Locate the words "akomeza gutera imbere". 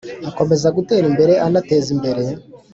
0.29-1.33